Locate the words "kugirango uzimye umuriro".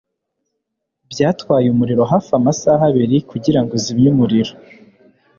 3.29-4.53